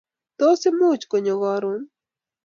Tos 0.39 0.61
imuuch 0.69 1.03
konyo 1.09 1.35
karoon? 1.41 1.83